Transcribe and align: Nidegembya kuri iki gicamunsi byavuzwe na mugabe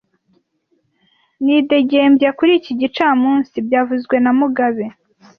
Nidegembya 1.43 2.29
kuri 2.37 2.51
iki 2.59 2.73
gicamunsi 2.81 3.55
byavuzwe 3.67 4.15
na 4.23 4.31
mugabe 4.39 4.85